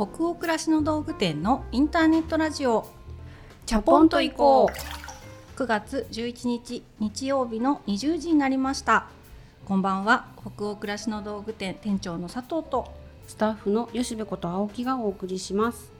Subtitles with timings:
[0.00, 2.88] 北欧暮らしの道具店のインターネットラジオ。
[3.66, 5.60] チャポンと行こう。
[5.60, 9.08] 9月11日日曜日の20時になりました。
[9.66, 10.28] こんばんは。
[10.40, 12.90] 北欧暮らしの道具店店長の佐藤と
[13.28, 15.92] スタッフの吉部こと青木がお送りします。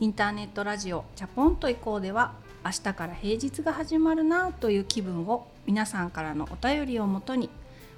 [0.00, 2.32] インターネットラジオチャポンと行こうでは
[2.64, 7.50] 明日から平日が始まるなという気分を皆さんからのお便りをもとに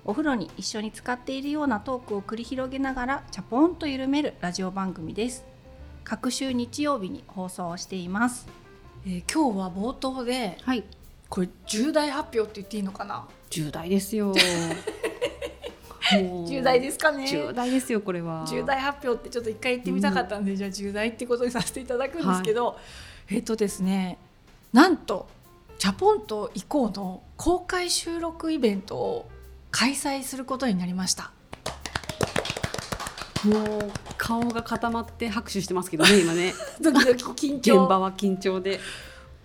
[0.05, 5.45] お風呂に一緒に使っているようなトークを繰り広げながらチャポンと緩めるラジオ番組です。
[6.05, 8.49] 各週日曜日に放送をしています、
[9.07, 10.85] えー今日は冒頭ではい。
[11.29, 13.29] これ重大発表って言っていいのかな？
[13.51, 14.35] 重大ですよ。
[16.49, 17.29] 重大ですかね。
[17.29, 18.45] 重大ですよこれは。
[18.49, 22.77] 重大発表ってちょっと一回言ってみたかったんで、じゃあ重大ってことにさせていただくんですけど、
[23.29, 24.19] えっとですね
[24.73, 25.29] なんと
[25.79, 29.31] 「チャポンと行こう」の公開収録イベントを
[29.71, 31.33] 開催することになりました。
[33.45, 36.53] もう顔が固まって拍手してますけどね 今ね。
[36.81, 38.81] ドキドキ緊現張場は緊張で。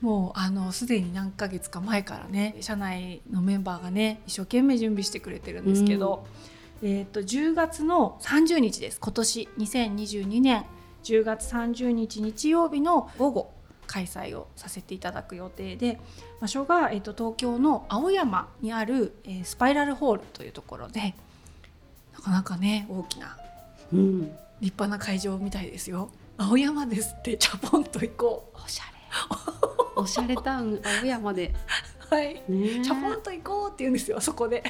[0.02, 6.28] もうあのすでに何ヶ月か前からね社内のメンバーがね一生懸命準備してくれてるんですけど、
[6.84, 9.00] えー、と10月の30日です。
[9.00, 10.66] 今年2022年。
[11.06, 13.52] 10月30日日曜日の午後
[13.86, 16.00] 開催をさせていただく予定で
[16.42, 21.14] 場所が、えー、と東京の青山にある、えースパイラルホールというところで
[22.14, 23.38] なかなかね大きな
[23.94, 24.20] うん
[24.62, 26.10] 立派な会場みたいですよ。
[26.38, 28.58] 青山ですってチャポンと行こう。
[28.64, 28.92] おしゃれ
[29.96, 31.54] おしゃれタウン青山で
[32.10, 32.36] はい。
[32.48, 34.64] ねチャポンと行こうって言うんですよそこで。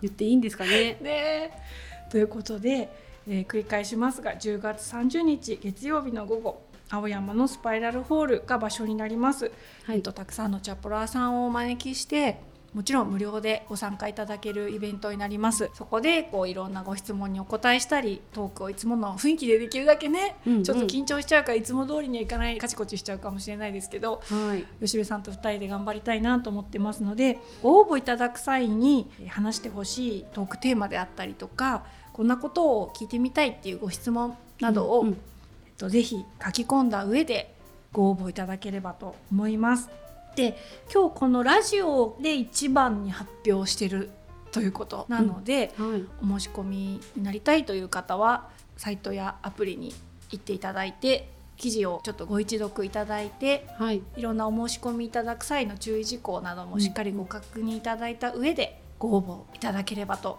[0.00, 1.62] 言っていいんですかね ね
[2.10, 2.90] ということで、
[3.26, 9.50] えー繰り返しますが10月30日月曜日の午後青山のスパイラルホールが場所になります、
[9.84, 9.96] はい。
[9.96, 12.40] えっと、たくさんのチャポラーさんをお招きして
[12.74, 15.70] もちろん無料でご参加いただけるイベントになります。
[15.74, 20.64] そこでこういろんなご質問にお答えしたりトークをいつもの雰囲気でできるだけね、うんうん。
[20.64, 24.66] ちょっと緊張しちゃうからいつも通りにはいかないカチコチしちゃうかもしれないですけどはい。
[24.80, 35.14] 吉部さんと2人で頑張りたいなと思ってますのでご応募いただく際にえー話してほしいトークテーマであったりとかこんなことを聞いてみたいっていうご質問などを、うんえっ
[35.76, 37.54] と、ぜひ書き込んだ上で
[37.92, 39.90] ご応募いただければと思います。
[40.36, 40.56] で
[40.92, 44.10] 今日このラジオで一番に発表してる
[44.50, 46.76] ということなので、はいお申し込み
[47.16, 49.94] になりたいという方はサイトやアプリに
[50.30, 60.38] 行っていただいて記事をちょっとご一読いただいてはいいろんなお申し込みいただく際の注意事項などもしっかりご確認いただいた上でご応募いただければと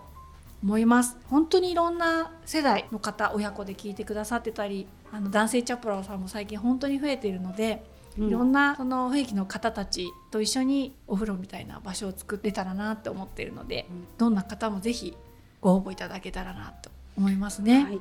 [0.66, 1.16] 思います。
[1.30, 7.86] 本当にいろんな世代の方親子で聞いてくださってたりあの男性チャプラーさんも最近本当に増えているので、
[8.18, 14.08] いろんなその雰囲気の方たちと一緒にお風呂みたいな場所を作れたらなって思っているので、うん。
[14.18, 15.16] どんな方もぜひ
[15.62, 17.84] ご応募いただけたらなと思いますね。
[17.84, 18.00] はい。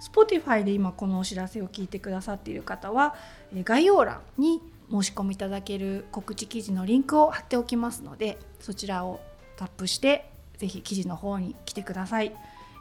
[0.00, 3.14] Spotify で今このお知らせを聞いてくださっている方は
[3.54, 9.20] えー概要欄に申し込みいただける告知記事のリンクを貼っておきますのでそちらを
[9.56, 10.31] タップして
[10.62, 12.32] ぜひ記事の方に来てください。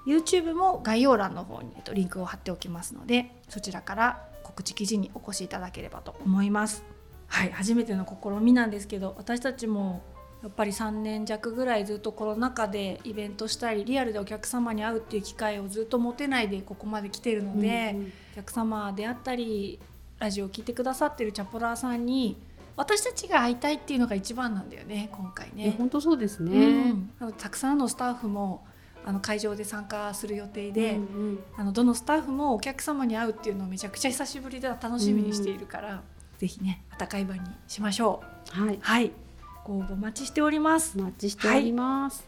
[0.06, 6.84] YouTube も概要欄の方に、えっと、リンクを貼っておきますのでそちらから告知記事にお越しいただければと思います。
[7.26, 10.04] はい初めての試みなんですけど私たちも
[10.44, 18.14] やっぱり3年弱ぐらいずっとコロナ禍でイベントしたりリアルでお客様に会うっていう機会をずっと持てないでここまで来てるので、うんうん。
[18.34, 19.80] お客様であったり
[20.20, 22.38] ラジオを聞いてくださってるチャポラーさんに
[22.76, 25.76] 私たちが会いたいっていうのが一番なんだよね今回ね。
[25.78, 27.34] 本当そうですね、うん。
[27.38, 28.66] たくさんのスタッフも
[29.06, 31.02] あの会場で参加する予定で、うんう
[31.34, 31.40] ん。
[31.58, 36.02] あのどのスタッフもお客様に会うっていうのをめちゃくちゃ久しぶりで楽しみにしているから、
[36.38, 38.24] ぜひね温かい場にしましょ
[38.56, 38.62] う。
[38.66, 38.80] はい。
[38.82, 39.12] はい。
[39.64, 41.00] ご応募お待ちしております。
[41.00, 42.28] お待ちしております、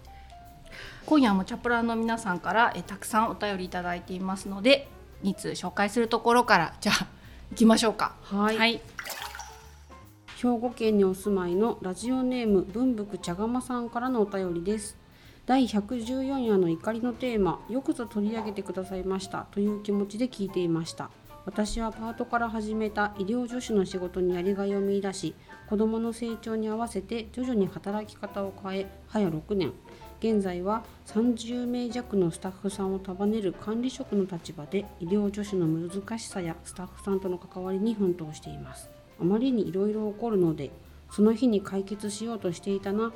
[1.06, 4.88] 今夜もチャプラーの皆さんからえたくさんお便りいただいていますので
[5.24, 7.08] 2通紹介するところからじゃあ
[7.52, 8.16] 行きましょうか。
[8.24, 8.58] はい。
[8.58, 8.82] はい、
[10.44, 14.98] 兵庫県にお住まいのラジオネーム文福茶釜さんからのお便りです。
[15.46, 19.48] 第114夜の怒りのテーマよくぞ取り上げてくださいました。
[19.52, 21.12] という気持ちで聞いていました。
[21.46, 25.34] 私はパートから始めた医療助手の仕事にやりがいを見出し
[25.70, 29.72] 子どもの成長に合わせて徐々に働き方を変え早6年。
[30.20, 38.90] 現在は30名弱のスタッフさんを束ねる管理職の立場で医療助手の難しさやスタッフさんとの関わりに奮闘しています。
[39.24, 40.70] あまりにいろいろ起こるので
[41.10, 43.14] その日に解決しようとしていたな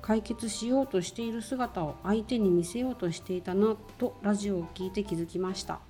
[0.00, 5.80] 解決しようとしている姿を相手に見せようとしていたなとラジオを聞いて気づきました。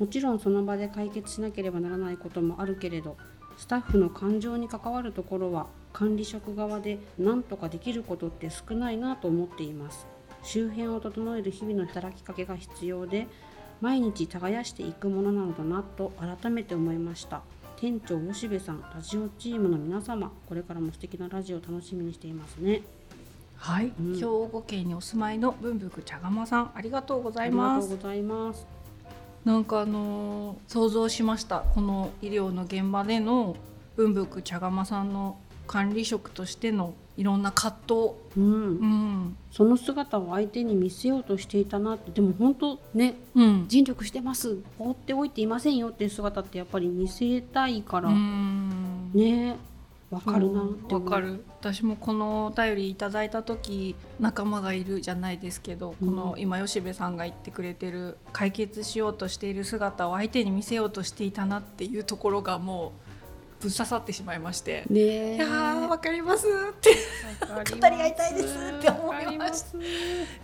[0.00, 3.16] もちろんその場で解決しなければならないこともあるけれど
[3.56, 10.08] スタッフの感情に関わるところは管理職側で何とかできることって少ないなと思っています。
[10.42, 13.28] 周辺を整える日々の働きかけが必要で
[13.80, 17.42] 毎日耕していくものなのだなと改めて思いました。
[17.82, 22.82] 店長吉部さんラジオチームの皆様これからも素敵なラジオを楽しみにしていますね。
[23.56, 24.14] はい、うん。
[24.14, 27.88] 兵庫県にお住まいの文福茶釜さんありがとうござあいます。
[27.88, 28.66] りがとうございます。
[29.44, 31.64] なんかあのー想像しました。
[31.74, 33.56] この医療の現場での
[33.96, 37.94] 文福茶釜さんの管理職としてのいろんな葛藤。
[38.36, 38.44] うん。
[38.44, 38.86] う
[39.26, 39.36] ん。
[39.50, 42.10] その姿を相手に見せようとしていたなって。
[42.10, 43.64] でも本当ねうん。
[43.68, 44.58] 尽力してます。
[44.78, 49.10] 放っておいていませんよっていう姿ってやっぱり見せたいから、うん。
[49.14, 49.56] ね。
[50.10, 51.42] わかるなわかる。
[51.58, 63.01] 私もこのお便りいただいた時仲間がいるじゃないですけど、この今吉部さんが言ってくれてる解決しようとしている姿を相手に見せようとしていたなっていうところがもう
[63.62, 64.84] ぶっ刺さってしまいまして。
[64.90, 65.34] ねえ。
[65.36, 66.90] いやーわかりますって。
[67.80, 69.78] 語り合いたいですって思いました。
[69.78, 69.84] や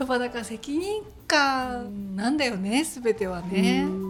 [0.05, 4.08] っぱだから責任感なんだよね全てはね、うん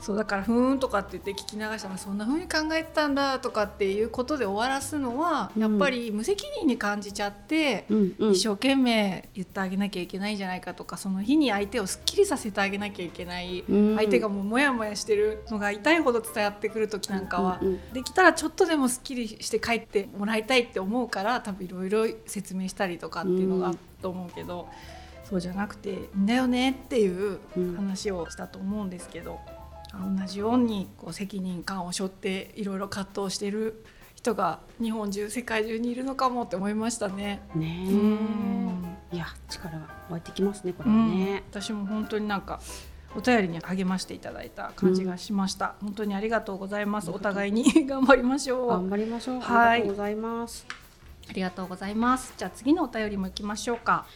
[0.00, 8.32] そうだから「ふーん」とかって言って聞き流したらそんな風に考えてたんだとかっていうことで終わらすのはうんやっぱり無責任に感じちゃって、うんうん。
[8.32, 13.96] 一生懸命言ってあげなきゃいけないんじゃないかとかその日に相手をすっきりさせてあげなきゃいけない、うん。
[13.96, 24.68] 相手がもうモヤモヤしてるのが痛いほど伝わってくる時なんかは、うんうんできたらちょっとでもすっきりして帰ってもらいたいって思うから多分いろいろ説明したりとかっていうのがあると思うけど、
[25.28, 27.76] そうじゃなくていいんだよねっていううん。
[27.76, 29.38] 話をしたと思うんですけど、
[29.92, 33.84] 同じようにこう責任感を背負っていろいろ葛藤している
[34.14, 37.40] 人が日本中世界中にいるのかもって思いましたね。
[37.54, 37.86] ね
[39.12, 41.34] いや力が湧いてきますねこれうん。
[41.50, 42.60] 私も本当になんか
[43.16, 47.10] お便りに励ましていただいた感じがしました、本当にありがとうございます。
[47.10, 47.64] お互いに。
[47.86, 48.68] 頑張りましょう。
[48.68, 49.80] 頑張りましょう、はい。
[49.80, 50.66] ありがとうございます。
[51.28, 52.34] ありがとうございます。
[52.36, 54.06] じゃあ次のお便りも行きましょうか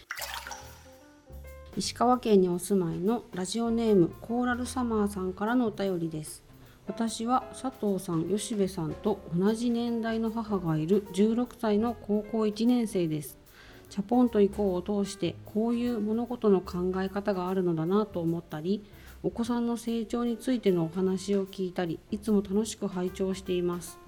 [1.77, 6.45] 石川県にお住まいのラジオネームコーラルサマーさんからのお便りです。
[6.87, 13.39] 私は佐藤さん吉部さんと同じ年代の母がいる16歳の高校1年生です。
[13.91, 18.85] チャポンと以降を通してこういう物事の考え方があるのだなと思ったり
[19.23, 23.99] お子さんの成長についてのお話を聞いたりいつも楽しく拝聴しています。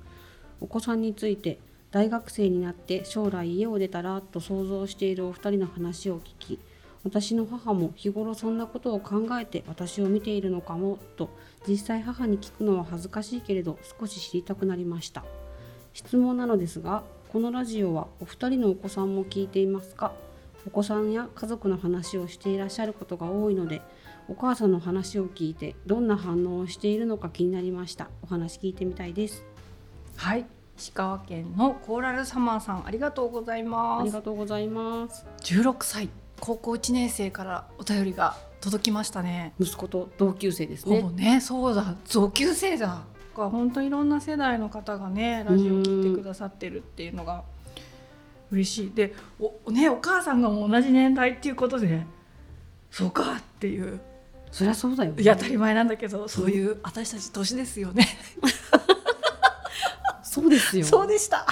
[0.61, 1.59] お子さんについて
[1.91, 6.61] 大学生になって将来家を出たらと想像しているお二人の話を聞き
[7.07, 11.31] 私の母も日頃そんなことを考えて私を見ているのかもと
[11.69, 15.25] 実際母に聞くのは恥ずかしいけれど少し知りたくなりました。
[15.93, 20.13] 質問なのですがこのラジオはお二人のお子さんも聞いていますか？
[20.67, 23.83] お子さんや家族の話をしていらっしゃることが多いので
[24.29, 28.11] お母さんの話を聞いてどんな反応をしているのか気になりました。
[28.23, 29.45] お話聞いてみたいです。
[30.17, 30.45] はい。
[30.77, 35.25] 石川県のコーラルサマーさんありがとうございありますがとうございます。
[35.43, 36.09] 16歳
[36.41, 39.53] 高校1年生からお便りが届きましたね。
[39.59, 41.01] 息子と同級生ですね。
[41.01, 41.95] ほぼねそうだ。
[42.13, 43.05] 同級生だ。
[43.37, 47.45] が本当いろんな世代の方がねラジオを聞いてくださってるっていうのが
[48.51, 48.93] 嬉しい。
[48.93, 52.07] でお,、ね、お母さんがもう同じ年代っていうことで
[52.91, 54.01] そうかっていう。
[54.53, 58.07] そりゃそうだよ、ね、いや当たり前なんだけどそういう私たち年ですよね。
[60.23, 60.87] そうですよ。
[60.87, 61.47] そうでした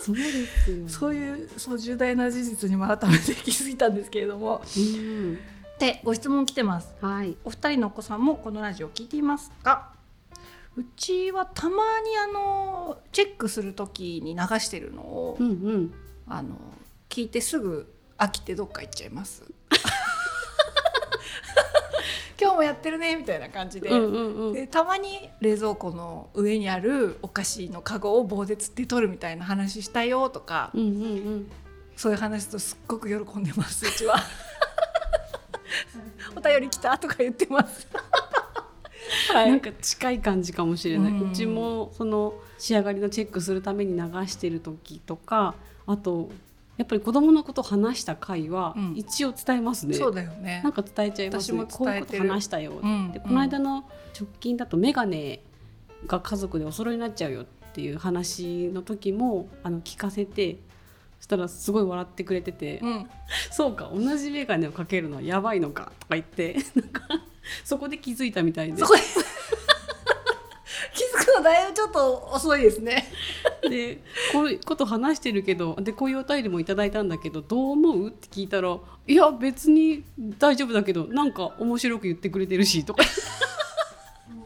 [0.00, 4.62] そうですよそういうそう重大な事実にも改めて気づいたんですけれども。
[4.76, 5.38] うん。
[5.78, 6.94] でご質問来てます。
[7.00, 7.36] はい。
[7.44, 9.92] お二人のお子さんもこのラジオ聞いていますか？
[10.76, 15.94] うちはたまにあのチェックする時に流してるのを、うんうん。
[16.28, 16.56] あの
[17.08, 19.42] 聞いてすぐ飽きてどっか行っちゃいます
[22.40, 24.52] 今日もやってるねみたいな感じで,、うんうんうん。
[24.52, 30.86] でたまに冷蔵庫の上にあるお菓子のカゴを棒で釣って取るみたいな話したよとか、うんうんう
[31.36, 31.50] ん。
[31.96, 34.16] そういう話とすっごく喜んでますうちは。
[36.36, 37.86] お便り来たとか言ってます。
[39.32, 45.54] はなんか近い感じかもしれない、ううんちもその仕上がりのチェックするために流してる時とか
[45.86, 46.30] あと
[46.80, 48.94] やっぱり子供のことを話した回はうん。
[48.96, 50.62] 一応伝えますね、そうだよね。
[50.64, 51.58] なんか伝えちゃいますね。
[51.58, 52.06] 私も伝えてる。
[52.08, 53.84] こういうこと話したよ、うんでこの間の
[54.18, 55.42] 直近だとメガネ
[56.06, 57.44] が家族でお揃いになっちゃうよっ
[57.74, 60.56] ていう話の時もあの聞かせて
[61.18, 63.10] そしたらすごい笑ってくれてて、うん。
[63.52, 67.02] そうか同じ眼鏡をかけるのはやばいのかとか言ってなんか
[67.62, 68.82] そこで気づいたみたいで
[71.36, 73.06] のだいぶちょっと遅いですね。
[73.62, 74.00] で
[74.32, 78.08] こういうこと話してるけどでこういうお便りもいただいたんだけどどう思う？
[78.08, 80.04] って聞いたら「いや別に
[80.38, 83.04] 大丈夫だけどなんか面白く言ってくれてるし」とか。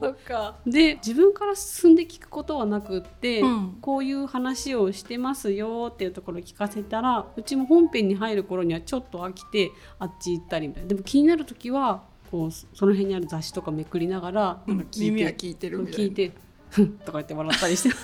[0.00, 0.56] そっか。
[0.66, 3.78] で自分から進んで聞くことはなくって、うん。
[3.80, 10.88] こういう話をしてますよっていうところを聞かせたらうちも本編に入る頃にはちょっと飽きてあっち行ったりみたいな。
[10.88, 15.98] でも気になる時はここうその辺にある雑誌とかめくりながらなんか聞いて耳は聞いてるみたいな。
[16.04, 16.32] 聞いて
[17.04, 17.90] とか言って笑ったりして。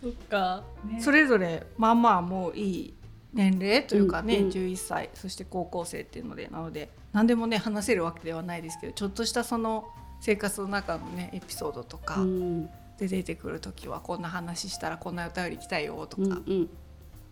[0.00, 0.62] そっか、
[1.00, 2.94] それぞれまあまあもういい
[3.34, 4.50] 年齢というかね、うんうん。
[4.50, 9.88] 11歳そして高校生っていうのでなので何でもね話せるわけではないですけどちょっとしたその
[10.20, 12.70] 生活の中のねエピソードとかうん。
[12.98, 16.70] で出てくる時はこんな話したらこんなお便り来たよとか、うんうん。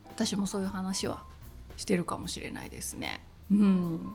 [0.09, 1.23] 私もそういう話は
[1.77, 3.21] してるかもしれないですね。
[3.51, 4.15] うん、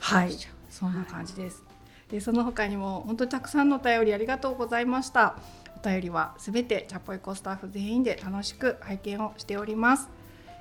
[0.00, 0.32] はい、
[0.70, 1.62] そんな感じです。
[2.10, 5.36] で、その他にも本当にたくさんのお便りありがとうございました。
[5.82, 10.08] お便りはすべてチャポイコスタッフ全員で楽しく拝見をしております。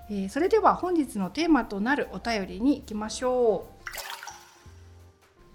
[0.10, 3.68] えーそれでは本日のテーマとなるお便りに行きましょ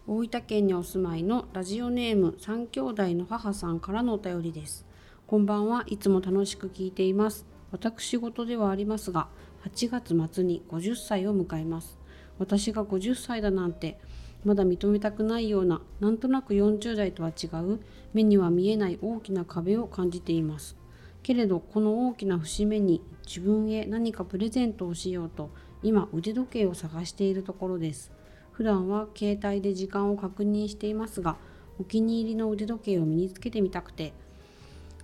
[0.09, 0.13] う。
[0.15, 4.85] 大分県にお住まいのラジオネーム三兄弟の母さんからのお便りです。
[5.27, 5.85] こんばんは。
[5.87, 7.47] いつも楽しく聞いています。
[7.71, 9.29] 私事ではありますが
[9.65, 11.99] 8月末に50歳を迎えます。
[12.39, 13.99] 私が50歳だなんて
[14.45, 17.81] まだ認めたくないようななんとなく40代とは違う
[18.13, 20.77] 目には見えない大きな壁を感じています。
[21.23, 25.51] けれどこの大きな節目に自分へ何かプレゼントをしようと
[25.83, 28.11] 今腕時計を探しているところです。
[28.51, 31.37] 普段は携帯で時間を確認していますが
[31.79, 34.13] お気に入りの腕時計を身につけてみたくて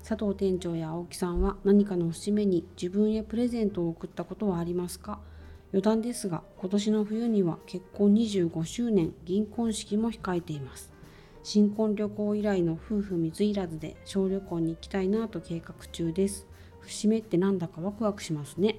[0.07, 5.21] 佐藤店長や青木さんは何かの節目に自分へプレゼントを送ったことはありますか？
[5.73, 10.93] 余談ですが今年の冬には結婚25周年銀婚式も控えています
[11.43, 16.47] 新婚旅行以来の夫婦水入らずで小旅行に行きたいなと計画中です
[16.81, 18.77] 節目ってなんだかワクワクしますね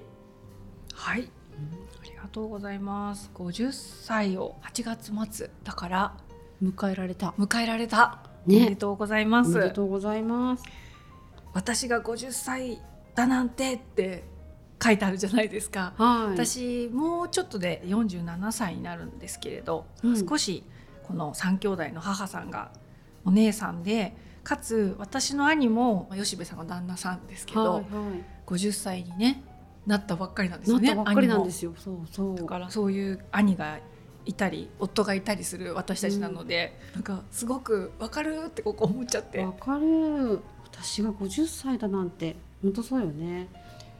[0.92, 0.94] う。
[0.94, 1.30] はい、
[2.00, 3.30] ありがとうございます。
[3.34, 6.16] 50歳を8月末だから
[6.62, 8.22] 迎えられた迎えられた。
[8.46, 9.40] ねおめでとうございま。
[9.40, 10.64] おめですとうございます
[11.52, 12.80] 私が50歳
[13.14, 14.24] だなんてって
[14.82, 15.92] 書いてあるじゃないですか。
[15.96, 20.64] はい私もうちょっとで47歳になるんですけれど、うん少し
[21.06, 22.70] この3兄弟の母さんが
[23.24, 27.84] お姉さんでかつ私の兄もまあ吉部さんが旦那さんですけど、はいはい
[28.46, 29.44] 50歳にね
[29.86, 31.72] なったばっかりなんですなよねったばっかりなんで兄すよ。
[31.76, 32.26] そうそう。
[32.30, 33.78] もだからそういう兄が
[34.24, 40.40] いたり夫がいたりする私たちなので、なんかすごくわかるってここ思っちゃってわかる。
[40.64, 43.48] 私が50歳だなんて本当そうよね。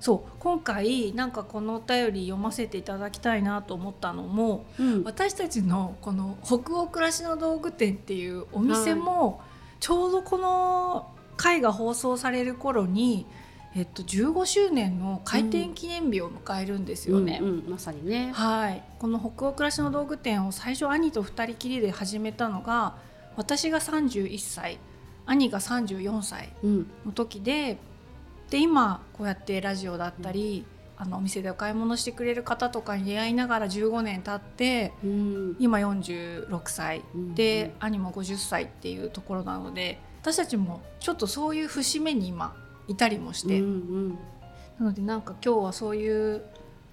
[0.01, 5.05] そう今回なんかこのお便り読ませていただきたいなと思ったのもうん。
[5.05, 9.43] 私たちのこの北欧暮らしの道具店っていうお店も
[9.79, 13.27] ちょうどこの回が放送される頃に、
[13.75, 17.39] えっと、15周年の開店記念日を迎えるんですよね。
[17.41, 18.31] うんうんまさにね。
[18.33, 22.97] はい、この北欧暮らしの道具店を最初兄と2人きりで始めたのが
[23.37, 24.79] 私が31歳
[25.27, 26.91] 兄が34歳うん。
[27.05, 27.79] の時で
[28.51, 30.67] で今こうやってラジオだったり、
[30.97, 35.57] あのお店でお買い物してくれる方とかに出会いながら15年経ってうん。
[35.59, 42.55] 今46歳うんで、兄も50歳っていうところなので私たちもちょっとそういう節目に今
[42.87, 44.19] いたりもして、うんうん。
[44.79, 46.43] なのでなんか今日はそういう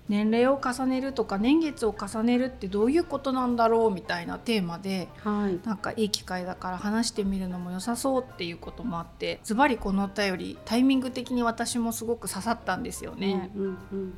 [0.10, 5.60] 年齢を重ねるとか年月を重ねるってどういうことなんだろうみたいなテーマではい。
[5.68, 13.52] なんかいい機会だから話してみるのも良さそうっていうこともあってズバリこのお便りタイミング的に私もすごく刺さったんですよね。
[13.56, 14.14] うんうん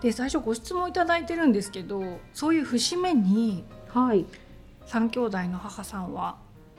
[0.00, 3.64] で最初ご質問いただいてるんですけどそういう節目に
[3.94, 4.06] うん。
[4.06, 4.26] はい。
[4.86, 6.36] 3兄弟の母さんは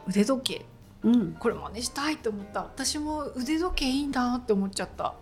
[0.07, 0.65] 腕時計
[1.03, 1.33] うん。
[1.33, 5.15] これ真似したいと思った私も腕時計いいなって思っちゃった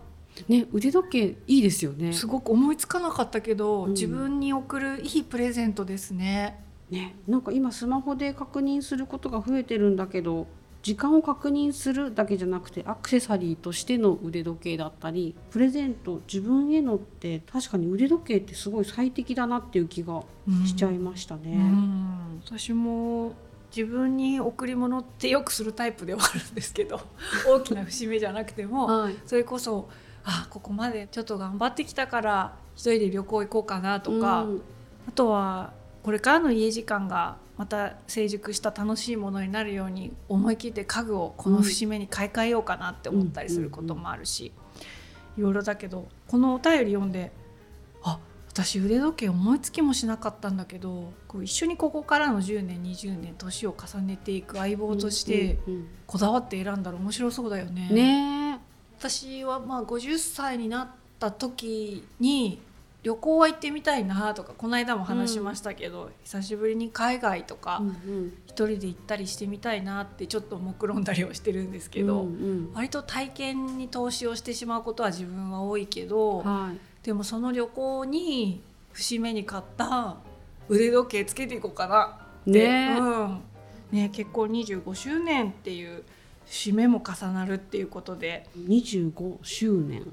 [0.47, 2.13] ね腕時計いいですよね。
[2.13, 10.47] すごく思いつかなかったけど、うん自分に送るいいプレゼントですねねなんか今スマホで確認することが増えてるんだけど。
[10.83, 20.23] 時間を確認するだけじゃなくてアクセサリーとしての腕時計だったりプレゼント自分へのって確かに腕時計ってすごい最適だなっていう気が
[20.65, 21.41] しちゃいましたね。
[21.55, 23.33] うん私も
[23.75, 27.01] 自分に贈り物ってよくするタイプではあるんですけど
[27.45, 29.15] 大きな節目じゃなくてもはい。
[29.25, 29.89] それこそ
[30.29, 34.61] あここまでちょっと頑張ってきたから一人で旅行行こうかなとか、うん。
[35.07, 35.71] あとは
[36.03, 44.51] これからの家時間がまた成熟した楽しいものになるように思い切って家具をこの節目に買い替えようかなって思ったりすることもあるし、
[45.37, 47.31] いろいろだけどこのお便り読んで
[48.03, 48.19] あ
[48.49, 55.57] 私腕時計思いつきもしなかったんだけどこう一緒にここからの10年20年年を重ねていく相棒として
[56.05, 57.87] こだわって選んだら面白そうだよね。
[57.89, 58.46] うんね
[58.99, 60.87] 私はまあ50歳になっ
[61.19, 62.59] た時に
[63.03, 68.33] 旅行は行ってみたいなとかこの間も話しましたけど、久しぶりに海外とかうんうん。
[68.47, 72.73] 一人で行ったりしてみたいなってちょっと目論んだりはしてるんですけど、うんうん。
[72.73, 77.05] 割と体験に投資をしてしまうことは自分は多いけど、はい。
[77.05, 78.61] でもその旅行に
[78.93, 80.17] 節目に買った
[80.67, 82.17] 腕時計つけていこうかな
[82.51, 82.97] ね。
[82.99, 83.41] うん。
[83.91, 86.03] ね、結婚25周年っていう
[86.49, 88.47] 節目も重なるっていうことで。
[88.57, 90.05] 25周年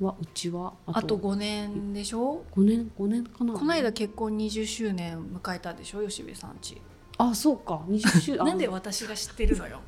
[0.00, 1.16] はうちはあと。
[1.16, 3.54] 5年でしょ？5年5年かな。
[3.54, 6.06] この間結婚20周年迎えたでしょ？
[6.06, 6.80] 吉部さんち。
[7.18, 7.82] あそうか。
[7.88, 9.80] 20周 なんで私が知ってるのよ？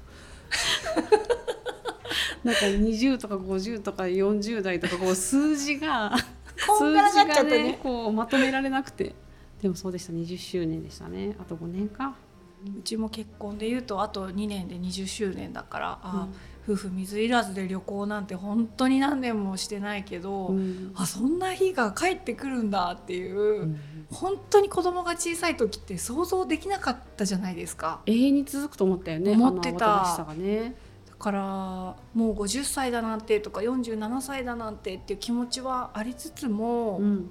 [2.44, 6.12] なんか20とか50とか40代とかこう数字が
[6.56, 9.14] 数字がねこうまとめられなくて。
[9.62, 10.12] でもそうでした。
[10.12, 11.36] 20周年でしたね。
[11.40, 12.16] あと5年か
[12.78, 16.28] うちも結婚でいうとあと2年で20周年だから、あ
[16.68, 20.92] 夫婦水入らずで旅行なんて本当に何年もしてないけど、うん。
[20.94, 23.80] あそんな日が帰ってくるんだっていう、うん。
[24.10, 28.00] 本当に子供が小さい時って想像できなかったじゃないですか。
[28.06, 30.24] 永遠に続くと思ったよね思ってた。
[30.36, 30.76] ね。
[31.08, 31.40] だから
[32.14, 37.30] もう50歳だなんてとか47歳だなんてっていう気持ちはありつつも、うん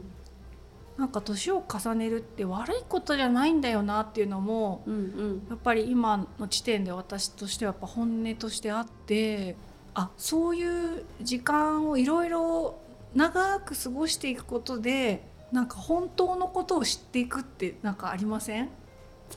[1.02, 5.48] なんか年を重ねるって悪いことじゃないんだよなっていうのもうんうん。
[5.50, 9.56] やっぱり今の地点で私としてはやっぱ本音としてあって
[9.96, 12.78] あそういう時間をいろいろ
[13.16, 18.70] 長く過ごしていくことでなんか本当のことを知っていくってなんかありません？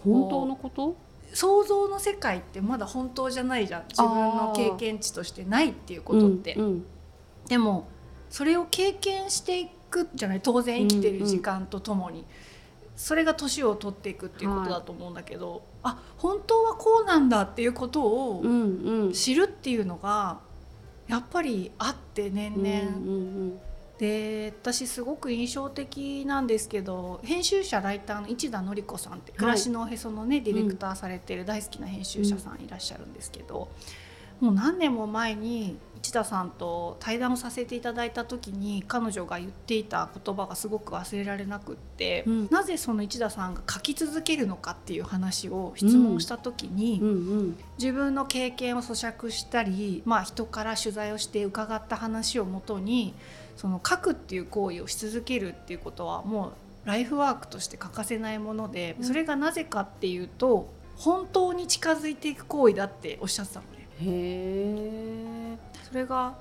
[0.05, 0.97] 本当のこと？
[1.33, 3.85] 想像の世界ってまだ本当じゃないじゃん。
[3.89, 6.85] 自分の経験値としてないっていうことって、うんうん。
[7.49, 7.89] でも
[8.29, 9.71] それを経験していく
[10.15, 10.41] じゃない？
[10.41, 12.25] 当然生きてる時間とともに、
[12.97, 19.13] それが年を取っていくっていうことだと思うんだけど、あ本当はこうなんだっていうことをうんうん。
[19.13, 20.41] 知るっていうのが
[21.07, 23.61] やっぱりあって年々、うんうん
[23.97, 32.55] で私すごく印象的なんですけど編集者ライターの市田典子さんって「暮らしのおへそ」のね、ディレクターされてる大好きな編集者さん。
[32.61, 33.69] いらっしゃるんですけど、
[34.41, 42.49] もう何年も前に市田さんと対談をさせていただいた時に彼女が言っていた言葉がすごく忘れられなくって、うん。
[42.51, 47.09] なぜその市田さんが書き続けるのかっていう話を質問した時に、うん。
[47.09, 53.15] うん自分の経験を咀嚼したり、まあ、人から取材をして伺った話をもとに
[53.57, 56.53] その書くっていう行為をし続けるっていうことはも
[56.85, 63.89] うライフワークとして欠かせないものでそれがなぜかっていうと本当に近づいていく行為だっておっしゃってたのね。
[64.01, 65.59] へえ
[65.95, 66.35] それが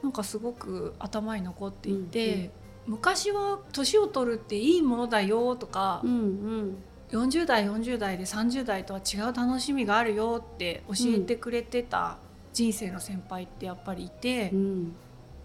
[0.00, 2.50] なんかすごく頭に残っていて、うんうん。
[2.86, 6.76] 昔は年を取るっていいものだよとかう、ん
[7.10, 12.16] 40代40代で30代とは違う楽しみがあるよって教えてくれてた
[12.52, 14.58] 人生の先輩ってやっぱりいて、うん。
[14.58, 14.96] うん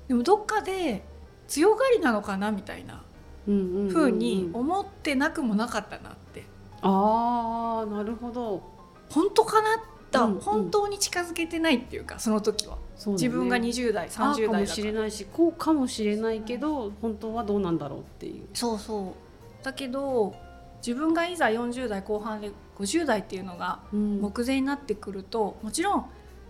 [0.08, 1.04] でもどっかで
[1.48, 3.04] 強がりなのかなみたいな
[3.48, 6.44] うんうに思ってなくもなかったなって。
[6.82, 8.62] ああなるほど。
[9.10, 12.82] 本当かなと、うんうん本当に近づけてないっていうかその時は、ね。
[13.14, 18.46] 自分が20代ああ30かもしれないしこうかもしれないけど本当はどうなんだろうっていう。
[18.54, 19.16] そうそ
[19.62, 19.64] う。
[19.64, 20.36] だけど
[20.78, 24.22] 自分がいざ40代後半で50代っていうのがうん。
[24.22, 26.06] 目前になってくるともちろん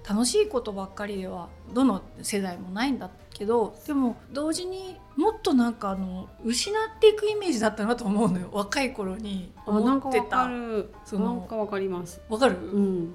[0.07, 8.49] 楽しいことばっかりではどの世代もないんだけどでも同時にもっとなんかあの失っていくイメージだったなと思うのよ。
[8.53, 12.21] 若い頃にあなんかわ思ってたなんかわかります。
[12.29, 13.13] わかる、うん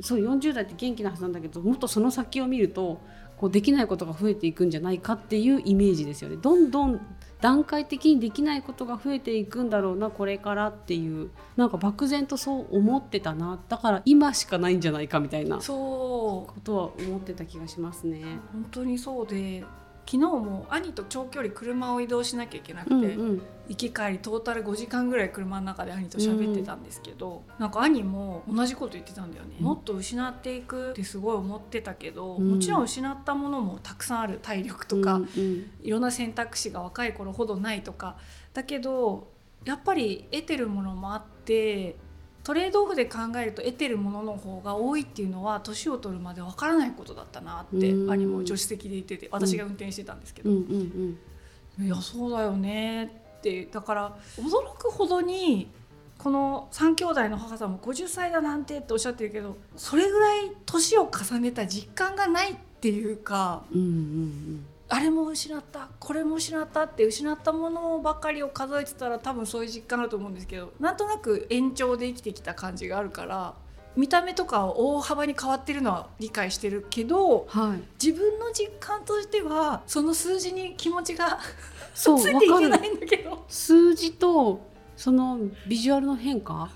[0.00, 3.00] そう40代って元気なはずなんだけどもっとその先を見ると
[3.36, 6.36] こうできないことが増えていくんじゃないかっていうイメージですよね。
[6.36, 7.00] どんどん
[7.40, 11.30] 段階的にできないことが増えていくんだろうなこれからっていう。
[11.56, 13.60] なんか漠然とそう思ってたな。
[13.68, 16.60] だから今しかないんじゃないかみたいなこそう。
[16.60, 18.22] とは思ってた気がしますね。
[18.52, 19.64] 本当にそうで
[20.06, 23.42] 昨日も兄と長距離車を移動しなきゃいけなくて、うんうん。
[23.68, 29.64] 行き帰りトータル5時間ぐらい車の中で兄と喋ってたんですけど、なんか兄も同じこと言ってたんだよね、うん。
[29.64, 32.50] もっと失っていくってすごい思ってたけど、うん。
[32.52, 35.70] もちろん失ったものもたくさんある体力とか、うんうん。
[35.82, 38.16] いろんな選択肢が若い頃ほどないとか。
[38.52, 39.32] だけど
[39.64, 41.96] やっぱり得てるものもあって
[42.44, 48.10] トレードオフで考えると得てるものの方が多いっていうのは年を取るまでわからないことだったなって、うん。
[48.10, 53.08] 兄も助手席で言ってて私が運転してたんですけど、いやそうだよねっ
[53.40, 53.64] て。
[53.64, 55.70] だから驚くほどに
[56.18, 63.64] この3兄弟の母さんも50歳だなんてっておっしゃってるけどそれぐらい年を重ねた実感がないっていうか。
[63.72, 73.54] うんうんうんあれも失ったこれも失ったって失ったものばかりを数えてたら多分そういう実感あると思うんですけどなんとなく延長で生きてきた感じがあるから
[73.96, 81.40] 見た目とか大幅に変わってるのは理解してるけどはい自分の実感としてはその数字に気持ちが
[81.92, 83.44] ついていけないんだけど。
[83.48, 84.60] 数字と
[84.96, 86.70] そのビジュアルの変化？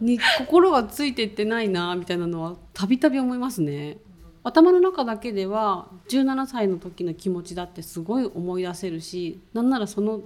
[0.00, 3.98] に心がついてってないなみたいなのはたびたび思いますね。
[4.48, 10.22] 頭の中だけでは17歳の時の気持ちだってすごい思い出せるしなんならその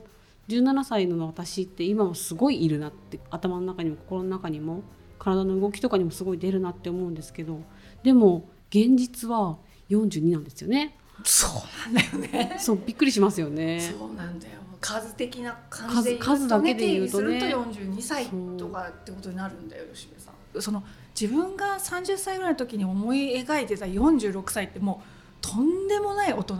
[0.48, 4.82] 17歳の私って今もすごいいるなって頭の中にも心の中にも
[5.18, 7.60] 体の動きとかにもすごい出るなって思うんですけど
[8.04, 9.56] でも現実は
[9.90, 10.96] 42なんですよね。
[11.24, 12.56] そうなんだよね。
[12.58, 13.80] そうびっくりしますよね。
[13.80, 14.54] そうなんだよ。
[14.80, 17.40] 数的な感じで数だけで言うとね。
[17.40, 20.62] すると42歳とかってことになるんだよ吉部さん。
[20.62, 20.82] その
[21.18, 26.56] 自分が30歳ぐらいの時に思い描いてた46歳ってもうとんでもない大人。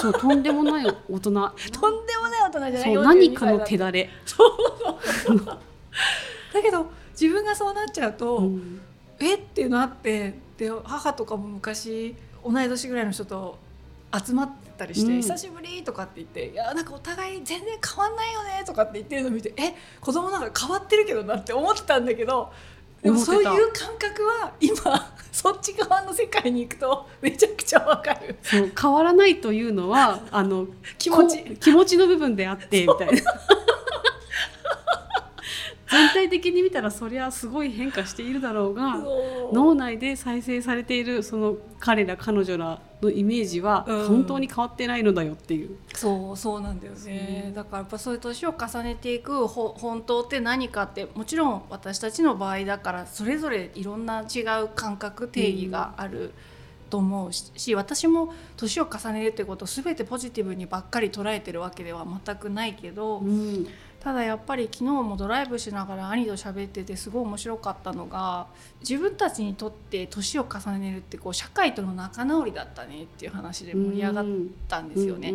[0.00, 1.20] そうとんでもない大人。
[1.20, 1.40] とんで
[2.18, 2.94] もない大人じゃない。
[2.94, 4.10] 何かの手だれ。
[4.26, 5.46] そう
[6.52, 8.80] だけど自分がそうなっちゃうと、うん、
[9.18, 9.34] え？
[9.34, 13.58] っていうのあってで母とかも昔同い年ぐらいの人と
[14.12, 19.74] 集まってたりして、うん、久しぶりとかって言って「いやなんかお互い全然変わんないよね」とかって言ってるのを見て「え？
[20.00, 22.52] 子供なんか変わってるけどな」って思ってたんだけど
[23.02, 28.36] でもそういう感覚は今 そっち側の世界に行くとめちゃくちゃわかる。
[28.42, 30.66] そう変わらないというのはあの
[30.98, 31.42] 気持ち。
[31.60, 33.22] 気持ちの部分であってみたいな
[35.90, 38.98] 全体的に見たらそりゃすごい変化しているだろうが
[39.52, 47.52] 脳内で再生されているその彼ら彼女らのイメージは本当に変わってないのだよっていう、うん、そうそうなんだよね。
[47.54, 56.32] だからやっぱそういう年を重ねていくほ本当って何かってもちろん私たちの場合だからそれぞれいろんな違う感覚定義がある。
[56.88, 63.66] と思うし私も年を重ねるってことを全てポジティブにばっかり捉えてるわけでは全くないけど、うん、
[64.08, 68.46] ただやっぱり昨日もドライブしながら兄と喋っててすごい面白かったのが
[68.80, 74.24] 自分たちにとって年を重ねるってこう社会との仲直りだったねっていう話で盛り上がっ
[74.66, 75.34] たんですよね。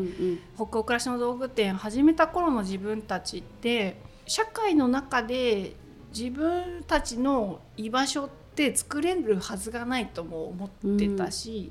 [0.56, 5.76] 北欧暮らしの道具店始めた頃の自分たちって社会の中で
[6.12, 11.70] 自分たちの居場所って作れるはずがないとも思ってたし、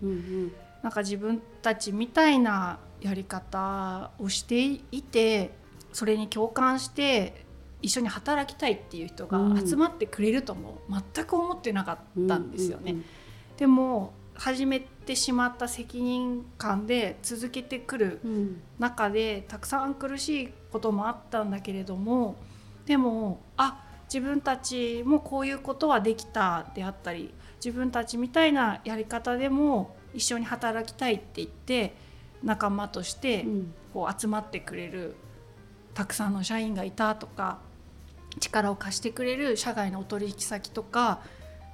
[0.84, 5.60] なんか自分たちみたいなやり方をしていて
[5.92, 7.44] それに共感して
[7.82, 10.78] 一緒に働きたいっていう人が集まってくれるとも
[11.14, 12.96] 全く思ってなかったんですよね。
[13.56, 18.20] でも始めてしまった責任感で続けてくる
[18.78, 22.36] 中でたくさん苦しいこともあったんだけれども
[22.86, 27.32] でもあ自分たちもこういうことはできたであったり
[27.64, 31.94] 自分たちみたいなやり方でも一緒に働きたいって言って
[32.42, 33.46] 仲間として
[33.92, 35.14] こう集まってくれる
[35.94, 37.58] たくさんの社員がいたとか
[38.40, 41.20] 力を貸してくれる社外のお取引先とか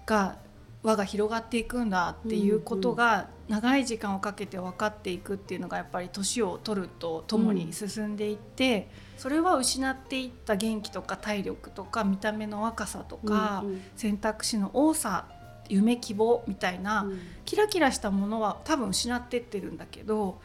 [0.07, 0.37] が
[0.83, 13.65] 輪が広がっていくんだっていうことが長い時間をかけて分かっていくっていうのがやっぱり年を取るとともに進んでいって、それは失っていった元気とか体力とか見た目の若さとか、
[13.97, 15.27] 選択肢の多さ
[15.69, 17.07] 夢希望みたいな、
[17.45, 20.41] キラキラしたものは多分失ってってるんだけど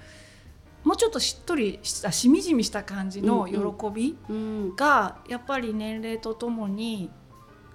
[0.84, 3.58] もうちょっとしっとりしたしみじみした感じの喜
[3.94, 4.18] び
[4.76, 7.10] がやっぱり年齢とともに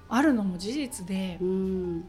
[0.09, 2.05] あるのも事実で、む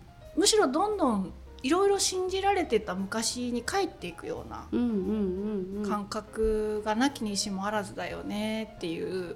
[0.45, 4.67] しろどんどんいろいろ信じられてた昔に帰っていくような
[5.87, 9.35] 感覚がなきにしもあらずだよねっていう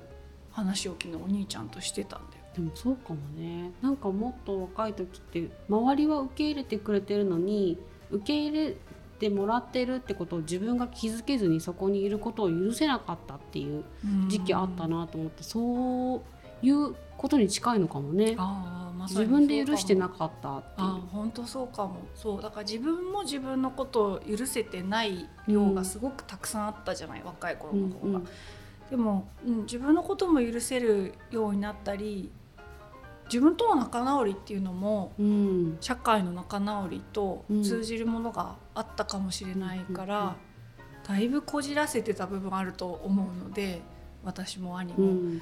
[0.52, 2.44] 話を昨日お兄ちゃんとしてたんだよ。
[2.56, 3.72] でもそうかもね。
[3.82, 7.78] なんかもっと若い時って周りは受け入れてくれてるのに
[8.12, 8.76] 受け入れ
[9.20, 13.84] てもらってるってことを自分が気づけずにそこにいることを許せなかったっていう
[14.28, 16.22] 時期あったなと思ってそう
[16.66, 18.36] いうことに近いのかもね。
[18.38, 20.88] あま、自分で許してなかったっていう。
[21.12, 21.98] 本当そうかも。
[22.16, 28.08] そうだから自分も自分のことを許せてない量がすごくたくさんあったじゃない、うん、若い頃の方が。
[28.08, 28.28] うんうん、
[28.90, 32.32] でも、うん、自分のことも許せるようになったり
[33.26, 40.36] 自分との仲直りっていうのも、うん、社会の仲直りと通じるものがあったかもしれないから、
[41.08, 43.82] だいぶこじらせてた部分あると思うので
[44.24, 45.42] 私も兄も、うん、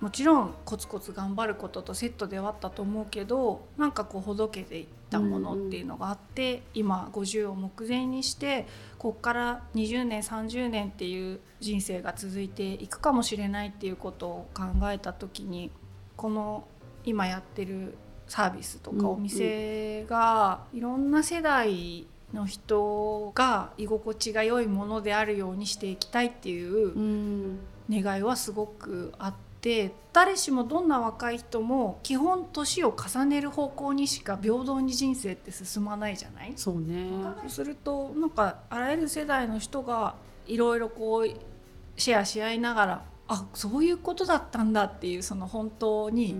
[0.00, 8.66] もちろんコツコツ頑張ることとセットではあったと思うけどなんかこうほどけていったものっていうのがあって、うん、今50を目前にして
[8.98, 15.72] こっから20年30年っていう人生が続いていくかもしれないっていうことを考えた時に
[16.16, 16.64] この
[17.04, 17.94] 今やってる
[18.28, 27.58] サービスとかお店がいろんな世代の人が居心地が良いものであるようにしていきたいっていう
[27.90, 36.52] 願いはすごくあって誰しもどんな若い人も基本年を重ねる方向にしか平等に人生って進まないじゃない？
[36.56, 37.10] そうね。
[37.40, 40.14] そうするとなんかあらゆる世代の人が
[40.46, 46.36] いろいろこうシェアし合いながらあそういうことだったんだっていうその本当に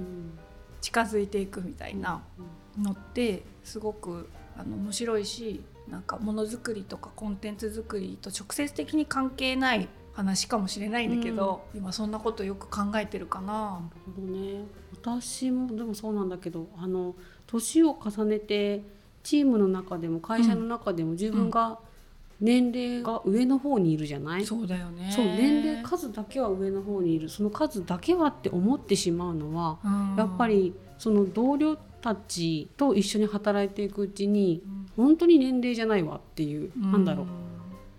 [0.80, 2.22] 近づいていくみたいな
[2.78, 13.46] のってすごくあの面白いしなんかものづくりとかコンテンツ作りと直接的に関係ない話かもしれないんだけど、今そんなことよく考えてるかな。
[13.46, 14.64] なるほどね。
[14.92, 17.14] 私もでもそうなんだけどあの
[17.46, 18.82] 年を重ねて
[19.22, 21.78] チームの中でも会社の中でも自分が
[22.40, 25.12] 年齢が上の方にいるじゃない、そうだよね。
[25.14, 27.28] そう年齢数だけは上の方にいる。
[27.28, 30.16] その数だけはって思ってしまうのは、うん。
[30.16, 34.62] やっぱりその同僚たちと一緒に働いていくうちに
[34.96, 35.04] うん。
[35.04, 36.92] 本当に年齢じゃないわっていう、うん。
[36.92, 37.26] なんだろう。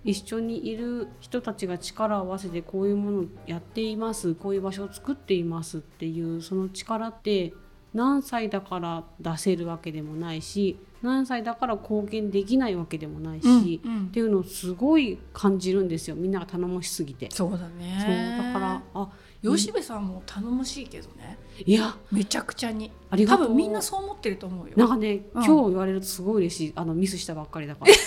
[0.04, 7.54] 一緒にいる人たちが力を合わせてこういうものをやっていますこういう場所を作っていますっていうその力って
[7.94, 14.06] 何歳だから出せるわけでもないし何歳だから貢献できないわけでもないし、うんうん。
[14.08, 16.16] っていうのをすごい感じるんですよ。
[16.16, 17.30] みんなが頼もしすぎて。
[17.32, 19.10] そうだそうねだからあ
[19.42, 21.40] 吉部さんも頼もしいけどね。
[21.66, 21.96] いや。
[22.12, 22.92] めちゃくちゃに。
[23.10, 23.46] ありがとう。
[23.46, 24.74] 多分みんなそう思ってると思うよ。
[24.78, 25.44] なんかね、うん。
[25.44, 26.74] 今日言われるとすごい嬉しい。
[26.76, 27.92] あのミスしたばっかりだから。
[27.92, 27.98] わ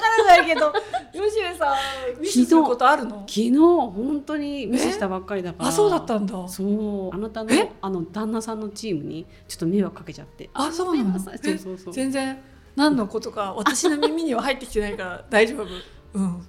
[0.00, 0.72] からないけど
[1.16, 1.74] 吉部さ
[2.18, 3.20] んミスすることあるの？
[3.20, 5.68] 昨日本当にミスしたばっかりだから。
[5.68, 6.48] あそうだったんだ。
[6.48, 7.14] そう。
[7.14, 7.70] あなたのえ？
[7.80, 10.50] あの旦那さんのチームにちょっと迷惑かけちゃって。
[10.54, 11.18] あそうなの？
[11.18, 11.94] そうそうそう。
[11.94, 12.38] 全然
[12.76, 15.64] 何のことか私の耳には入ってきてないから大丈夫、
[16.14, 16.20] う。
[16.20, 16.42] ん、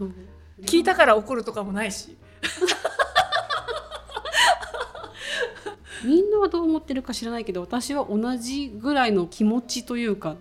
[0.63, 2.17] 聞いたから怒るとかもないし。
[6.05, 10.35] みんなはどう思ってるか知らないけど私は同じぐらいの気持ちというか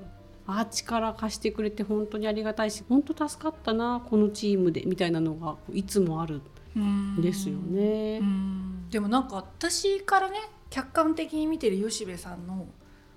[0.47, 6.41] あ力貸してくれて本当にありがたいし本当助かったなこのチームでみたいなのがいつもある
[6.79, 8.19] んですよね。
[8.21, 8.25] う。
[8.25, 8.89] ん。
[8.91, 10.39] でもなんか私からね
[10.71, 12.67] 客観的に見てる吉部さんの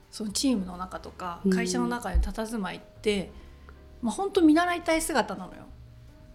[0.09, 1.51] そのチームの中とかうん。
[1.51, 3.31] 会社の中で佇まいって、
[4.01, 5.63] まあ本当見習いたい姿なのよ。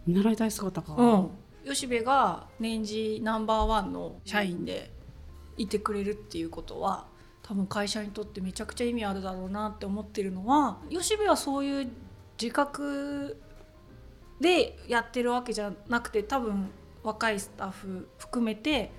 [0.06, 1.30] 見習いたい姿か、うん、
[1.64, 4.90] 吉部が年次ナンバーワンの社員で
[5.56, 7.06] いてくれるっていうことは
[7.44, 11.90] 多分会社にとってめちゃくちゃ意味あるだろうなって思ってるのは吉部はそういう
[12.40, 13.36] 自覚
[14.40, 16.70] でやってるわけじゃなくて多分
[17.02, 18.90] 若いスタッフ含めて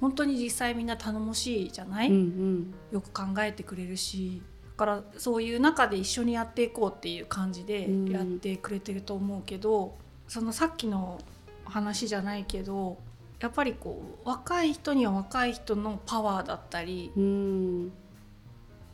[0.00, 2.74] 本当に実際みんな頼もしいじゃない、うんうん。
[2.90, 8.10] よく考えてくれるしだからそういう中で一緒にやっていこうっていう感じでうん。
[8.10, 9.94] やってくれてると思うけど、
[10.26, 11.20] そのさっきの
[11.64, 12.98] 話じゃないけど
[13.42, 17.92] やっぱりこう若い人には若い人のパワーだったりうん。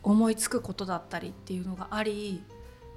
[0.03, 2.43] 思いつくことだったりっていうのがあり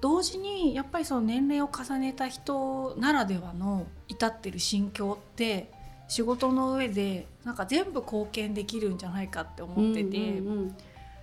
[0.02, 5.72] 同時にやっぱりその年齢を重ねた人ならではの至ってる心境って
[6.08, 10.18] 仕事の上でなんか全部貢献できるんじゃないかって思ってて。
[10.18, 10.76] うんうん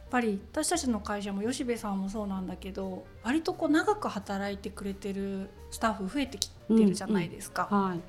[0.09, 7.99] やっぱり私たちの会社も吉部さんもそうなんだけど割とこう長く働いてくれてるスタッフ増えてきてるじゃないですか、うんはい。
[7.99, 8.03] で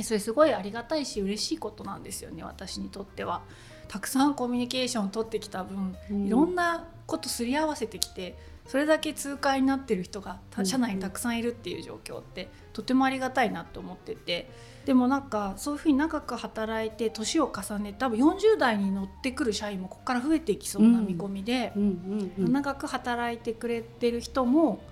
[0.00, 3.42] それすごいありがたいし嬉しいことなんですよね私にとっては。
[3.88, 14.48] たくさんコミュニケーションを取ってきた分、うんいろんなことすり合わせてきてそれだけ通過になってる人が社内にたくさんいるっていう状況ってとてもありがたいなと思ってて
[14.86, 21.72] でもなんかそういうふうに長く働いて年を重ねて多分40代に乗ってくる社員もここから増えていきそうな見込みで。
[22.38, 24.82] 長く働いてくれてる人も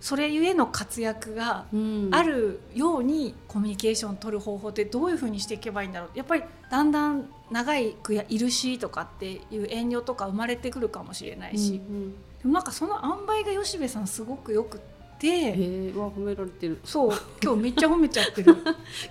[0.00, 2.08] それゆえの活躍がうん。
[2.12, 6.10] あるようにコミュニケーションを取る方法ってどういうふうにしていけばいいんだろう。
[6.14, 12.12] やっぱりだんだん長いくやいるしとかっていう遠慮とか生まれてくるかもしれないし、うんうん。
[12.12, 14.80] でもなんかその塩梅が吉部さんすごくよくっ
[15.18, 15.26] て。
[15.26, 16.80] へえうわ褒められてる。
[16.84, 18.56] そう 今日めっちゃ褒めちゃってる。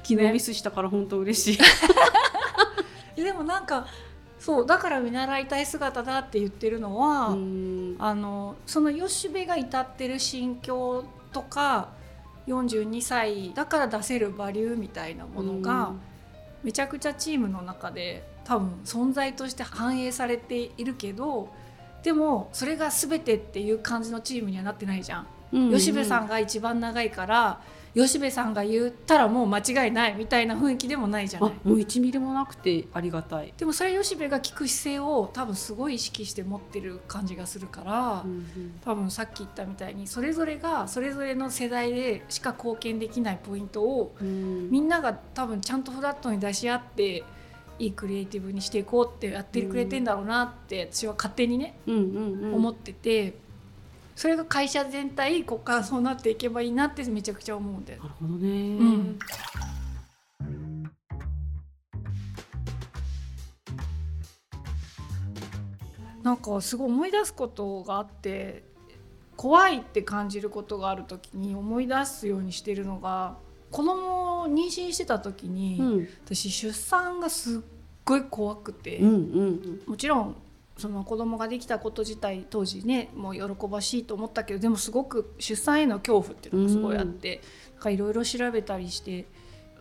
[0.04, 1.60] 昨日ミスしたから本当嬉しい。
[3.21, 3.88] でもなんか
[4.47, 7.97] そうだから見習いたい姿だって言ってるのは、うん。
[7.99, 11.89] あのその吉部が至ってる心境とか
[12.47, 15.91] 42歳だから出せるバリューみたいなものが
[16.63, 21.49] めちゃくちゃチームの中で多分存在として反映されているけど
[22.01, 25.27] でもそれが全てっていう感じのチームにはなってないじゃん。
[25.51, 27.60] 吉部さんが一番長いから
[27.93, 31.67] 吉部さんが言ったらもう間違いないみたいな雰囲気でもないじゃないあ。
[31.67, 38.23] もう1ミリもなくてありがたい、でもそれ吉部が聞く姿勢を多分すごい意識して持ってる感じがするから。
[38.26, 38.45] うん
[38.84, 47.23] 多分さっき言ったみたいにそれぞれがそれぞれの世代でしか貢献できないポイントをうんみんなが多分ちゃんとフラットに出し合って
[47.80, 53.36] いいクリエイティブにしていこうってやってくれてんだろうなって私は勝手にね、うんうんうん思ってて
[54.17, 58.01] それが会社全体ここからそうなっていけばいいなってめちゃくちゃ思うんだよ。
[58.01, 59.19] なるほどね、うん
[66.23, 68.65] なんかすごい思い出すことがあって
[69.38, 73.38] 怖いって感じることがある時に思い出すようにしてるのが
[73.71, 76.10] 子供を妊娠してた時に、うん。
[76.25, 77.62] 私出産がすっ
[78.03, 79.82] ごい怖くて、うんうん。
[79.86, 80.36] もちろん
[80.77, 87.41] その子供ができたこと自体当時ねもう喜ばしいと思ったけどでもすごく出産への恐怖っていうのがすごいあって、
[87.73, 89.25] なんかいろいろ調べたりして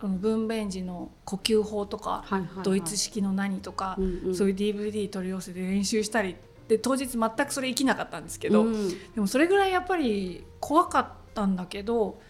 [0.01, 2.25] あの分娩時の呼吸法とか、
[2.63, 4.35] ドイツ式の何とか、うんうん。
[4.35, 6.37] そういう DVD 取り寄せて練習したり
[6.69, 8.89] で当日全くそれ生きなかったんですけど、うん。
[9.15, 12.21] でもそれぐらいやっぱり怖かったんだけど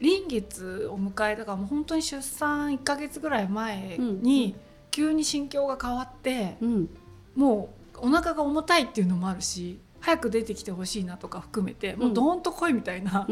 [0.00, 4.56] 臨月を迎えたからもう本当に出産1ヶ月ぐらい前に
[4.90, 6.88] 急に心境が変わって、うん。
[7.36, 13.26] もうお腹が重たいっていうのもあるし早く出てきてほしいなとか含めて、もうどーんと来いみたいな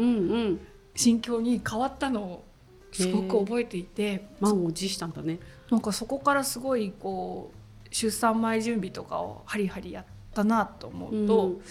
[0.95, 2.43] 心境に変わったのを
[2.93, 5.39] すごく覚えていて、満を持したんだね。
[5.69, 11.61] なんかそこからすごいこう出産前準備とかをハリハリやったなと思うと、うん。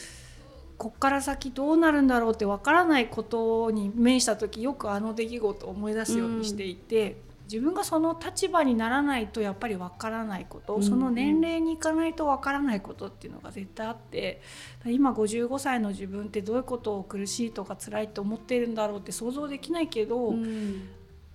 [0.76, 7.16] こっから先どうなるんだろうってわからないことに面した時よくあの出来事を思い出すようにしていて、
[7.50, 14.40] 自分がその立場にならないとやっぱりわからないこと、うんその年齢に行かないとわからないことっていうのが絶対あって
[14.86, 20.88] 今55歳の自分ってどういうことを苦しいとか辛いと思っているんだろうって想像できないけど、うん。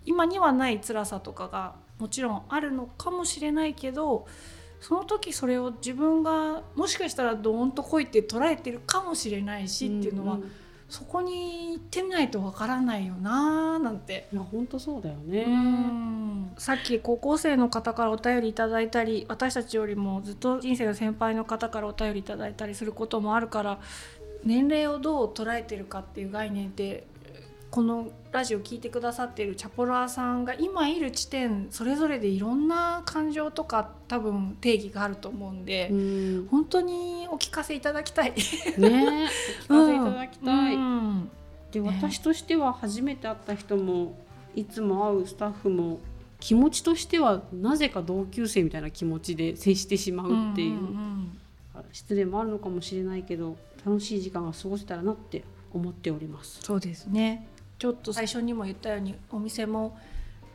[0.06, 4.28] 今にはない辛さとかがもちろんあるのかもしれないけど
[4.80, 10.52] その時それを自分がもしかしたらドーンと来いって捉えてるかもしれないしっていうのは、んん
[10.96, 14.30] そこに行ってみないとわからないよなーなんて。
[14.32, 23.80] いや本当そうだようねんさっき高校生の方からお便りいただいたり私たちよりもずっと人生の先輩の方からお便りいただいたりすることもあるから
[24.46, 27.04] 年齢をどう捉えてるかっていう概念って
[27.76, 36.48] このラジオ聞いてくださっているチャポラーさんが今いる地点それぞれでいろんな感情とか多分定義があると思うんで、うん。
[36.50, 38.34] 本当にお聞かせいただきたい。
[38.78, 39.28] ね。
[39.70, 41.30] お聞かせいただきたい、うん。
[41.74, 44.16] でね私としては初めて会った人も
[44.56, 46.00] いつも会うスタッフも
[46.40, 50.80] 気持ちとしてはなぜか同級生みたいな気持ちで接してしまうっていう,、
[51.92, 56.62] 失礼もあるのかもしれないけど楽しい時間が過ごせたらなって思っております。
[56.62, 59.98] そうですねちょっと最初にも言ったようにお店も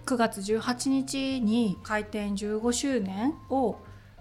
[0.06, 3.76] 9月18日に開店15周年を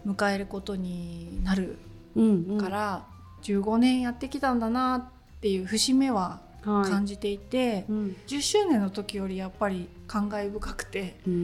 [0.05, 1.77] 迎えることになる
[2.15, 2.57] うんうん。
[2.57, 3.05] から、
[3.43, 11.37] 15年やってきたんだなっていう節目ははい感じていて、うん10周年の時よりやっぱり感慨深くて、うんう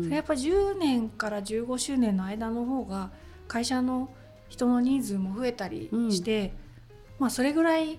[0.00, 0.04] ん。
[0.04, 3.10] それやっぱ10年から15周年の間の方が
[3.46, 4.10] 会社の
[4.48, 6.52] 人の人数も増えたりして、
[7.18, 7.98] まあそれぐらい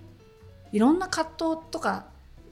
[0.71, 2.05] いろんな葛藤とか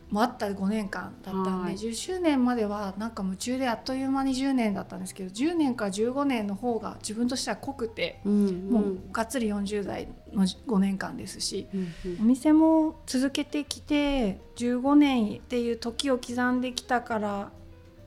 [0.10, 1.74] もあった5年間だったんで、はい。
[1.76, 11.68] 10周年まではなんか夢中であっという間に10年だったんですけど10年から15年の方が自分としては濃くて、うんもうがっつり40代の5年間ですし。
[11.74, 12.22] うんうん。
[12.22, 17.52] お店も続けてきて15年っていう時を刻んできたから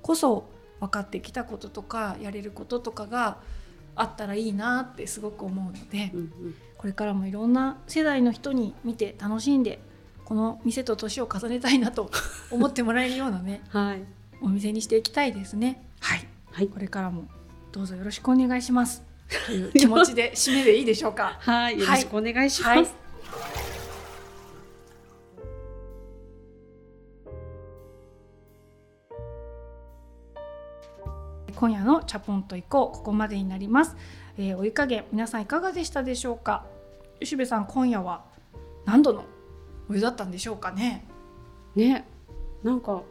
[0.03, 0.49] こそ
[0.81, 3.39] 分かってきたこととかやれることとかが
[3.95, 6.55] あったらいいなってすごく思うのでうんうん。
[6.79, 9.81] これからもいろんな世代の人に見て楽しんで
[10.31, 12.09] この店と年を重ねたいなと
[12.53, 14.05] 思ってもらえるようなねはい。
[14.41, 15.85] お店にしていきたいですね。
[15.99, 16.29] はい。
[16.53, 16.69] はい。
[16.69, 17.25] これからも
[17.73, 19.03] どうぞよろしくお願いします。
[19.47, 21.37] という気持ちで締めでいいでしょうか。
[21.43, 21.81] はい。
[21.81, 22.77] よろしくお願いします。
[22.77, 22.87] はい。
[31.57, 33.97] 今夜のチャポンと行こうここまでになります、
[34.39, 36.65] えーお湯加減皆さんいかがでしたでしょうか？
[37.19, 38.25] 吉部さん今夜は
[38.87, 39.25] 何度の
[39.91, 41.05] お湯だったんでしょうかね。
[41.75, 42.07] ね。
[42.63, 43.03] なんか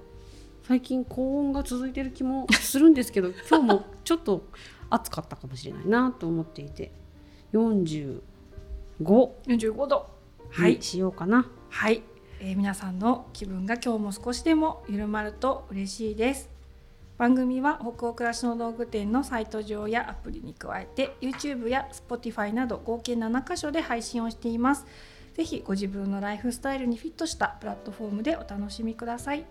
[0.64, 4.44] 最近高温が続いてる気もするんですけど 今日もちょっと
[4.90, 6.94] 暑かったかもしれないなと思っていて。
[7.52, 8.22] 45
[9.02, 10.10] 45度。
[10.52, 10.76] はい。
[10.76, 11.50] にしようかな。
[11.70, 12.02] はい、
[12.40, 16.50] えー皆さんの気分が今日も少しでも緩まると嬉しいです。
[17.18, 24.86] 番組は北欧暮らしの道具店のサイト上やアプリに加えて YouTube や Spotify など合計7カ所で配信をしています
[25.40, 29.46] ぜひご自分のライフスタイルにフィットしたプラットフォームでお楽しみください。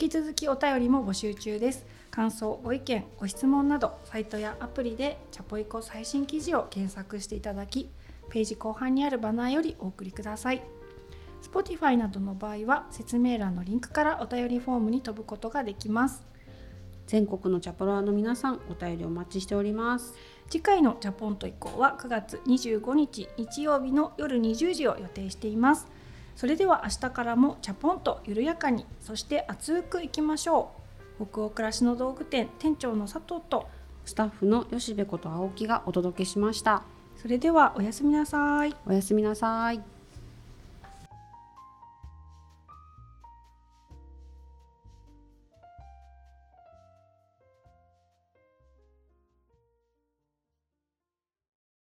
[0.00, 1.84] 引き続きお便りも募集中です。
[2.12, 7.90] 感想ご意見ご質問などサイトやアプリでチャポイコ最新記事を検索していただき
[8.28, 10.62] ページ後半にあるバナーよりお送りください。
[11.42, 16.24] Spotify などの場合は説明欄のリンクからお便りフォームに飛ぶことができます。
[17.10, 20.14] 全国のチャポラーの皆さんお便りお待ちしております。
[20.48, 25.86] 次回のジャポンと以降は9月25日日曜日の夜20時を予定しています
[26.34, 30.72] それでは明日からもチャポンと緩やかにそして熱くいきましょ
[31.20, 33.68] う北欧暮らしの道具店店長の佐藤と
[34.04, 36.82] スタッフの吉部こと青木がお届けしました。
[37.16, 39.99] それではおやすみなさいおやすみなさい。